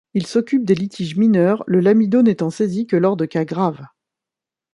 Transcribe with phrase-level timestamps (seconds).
[0.15, 3.85] Il s'occupe des litiges mineurs, le lamido n'étant saisi que lors des cas graves.